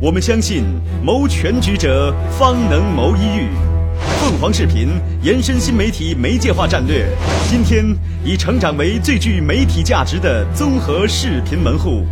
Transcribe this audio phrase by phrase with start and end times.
[0.00, 0.64] 我们相信
[1.02, 3.48] 谋全局者方能谋一域。
[4.20, 4.88] 凤凰视频
[5.22, 7.06] 延伸新媒体媒介化战略，
[7.48, 7.84] 今天
[8.24, 12.04] 已成长为最具媒体价值的综合视频门户。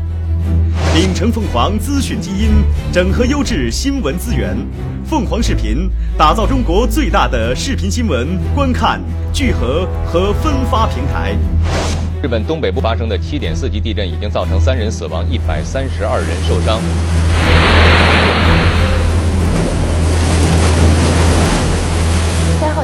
[0.95, 2.50] 秉承凤凰资讯基因，
[2.92, 4.57] 整合优质新闻资源，
[5.05, 9.01] 凤凰视频打造中国最大的视频新闻观看、
[9.33, 11.37] 聚合和分发平台。
[12.23, 16.80] 日本东北部发生的7.4级地震已经造成三人死亡、一百三十二人受伤。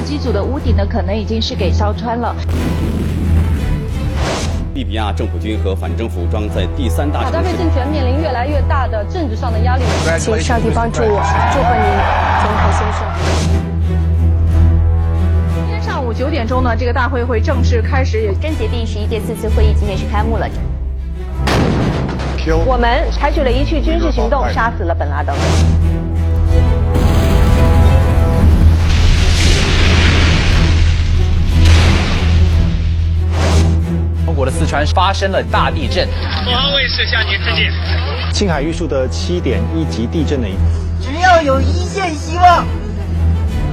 [0.00, 2.34] 机组的屋顶呢，可能已经是给烧穿了。
[4.74, 9.82] 利比亚政府军和反政府武装在第三大卡扎菲政权面临越来越大的政治上的压力。
[10.20, 11.20] 请上帝帮助我，
[11.52, 11.84] 祝贺您，
[12.42, 13.00] 总统先生。
[15.56, 18.32] 今天上午九点钟呢，这个大会会正式开始。
[18.40, 20.48] 贞节第十一届四次会议今天是开幕了。
[22.64, 25.34] 我们采取了一去军事行动，杀死了本拉登。
[34.86, 36.08] 发生了大地震。
[36.44, 37.70] 华为是向您致敬。
[38.32, 40.48] 青海玉树的七点一级地震的。
[41.00, 42.66] 只要有一线希望，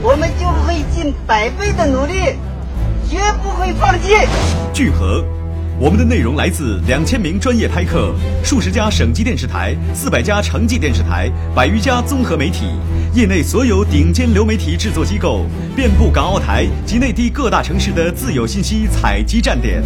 [0.02, 2.14] 我们就会尽百倍的努力，
[3.09, 4.14] 绝不会放弃。
[4.73, 5.23] 聚合，
[5.80, 12.66] 我们的内容来自两千名专业拍客、数十家省级电视台、四百家城际电视台、百余家综合媒体，
[13.14, 15.45] 业内所有顶尖流媒体制作机构，
[15.76, 19.83] 遍布港澳台及内地各大城市的自有信息采集站点。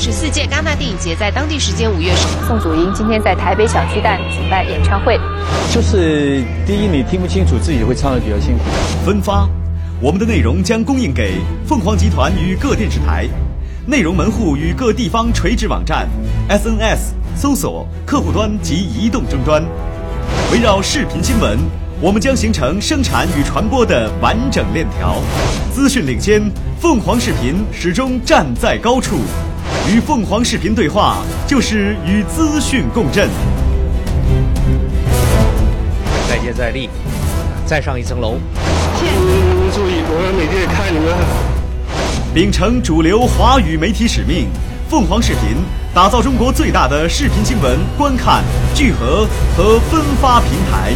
[0.00, 5.20] 十四届戛纳电影节在当地时间五月十，宋祖英今天在台北小巨蛋举办演唱会。
[5.70, 8.64] 就是第一，你听不清楚自己会唱的比较辛苦。
[9.04, 9.46] 分发，
[10.00, 11.34] 我们的内容将供应给
[11.66, 13.28] 凤凰集团与各电视台，
[13.84, 16.08] 内容门户与各地方垂直网站、
[16.48, 19.62] SNS 搜索客户端及移动终端。
[20.50, 21.58] 围绕视频新闻，
[22.00, 25.20] 我们将形成生产与传播的完整链条。
[25.74, 26.50] 资讯领先，
[26.80, 29.18] 凤凰视频始终站在高处。
[29.88, 33.28] 与凤凰视频对话，就是与资讯共振。
[36.28, 36.88] 再接再厉，
[37.66, 38.36] 再上一层楼。
[39.02, 41.14] 你你们注意，我们每天也看你们。
[42.32, 44.48] 秉承主流华语媒体使命，
[44.88, 45.56] 凤凰视频
[45.92, 49.26] 打造中国最大的视频新闻观看、聚合
[49.56, 50.92] 和分发平台。